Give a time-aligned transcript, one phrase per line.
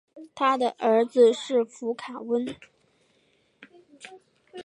[0.33, 2.55] 他的儿子是佛卡温。